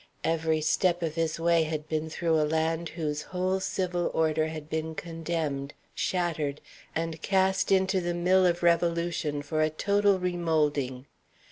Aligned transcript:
Every 0.23 0.61
step 0.61 1.03
of 1.03 1.13
his 1.13 1.39
way 1.39 1.61
had 1.61 1.87
been 1.87 2.09
through 2.09 2.41
a 2.41 2.41
land 2.41 2.89
whose 2.89 3.21
whole 3.21 3.59
civil 3.59 4.09
order 4.15 4.47
had 4.47 4.67
been 4.67 4.95
condemned, 4.95 5.75
shattered, 5.93 6.59
and 6.95 7.21
cast 7.21 7.71
into 7.71 8.01
the 8.01 8.15
mill 8.15 8.47
of 8.47 8.63
revolution 8.63 9.43
for 9.43 9.61
a 9.61 9.69
total 9.69 10.17
remoulding. 10.17 11.05